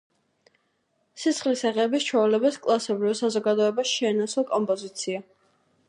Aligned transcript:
სისხლის 1.23 1.61
აღების 1.71 2.07
ჩვეულებას 2.07 2.57
კლასობრივ 2.65 3.15
საზოგადოებაში 3.21 3.97
შეენაცვლა 4.03 4.47
კომპოზიცია. 4.55 5.25